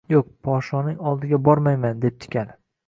[0.11, 2.55] Yo‘q, podshoning oldiga bormayman, debdi kal